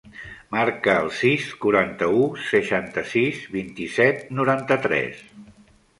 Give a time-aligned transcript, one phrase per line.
[0.53, 5.23] Marca el sis, quaranta-u, seixanta-sis, vint-i-set, noranta-tres.